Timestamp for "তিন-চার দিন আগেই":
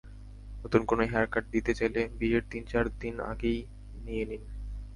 2.51-3.59